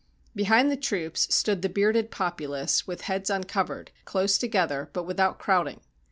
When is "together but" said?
4.39-5.03